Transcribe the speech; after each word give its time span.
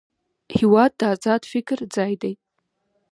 هېواد 0.57 0.91
د 0.99 1.01
ازاد 1.13 1.41
فکر 1.51 1.77
ځای 1.95 2.13
دی. 2.21 2.33